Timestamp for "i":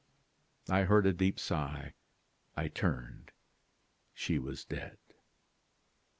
0.67-0.85, 2.57-2.69